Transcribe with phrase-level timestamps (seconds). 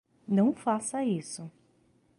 [0.27, 1.51] Não faça isso!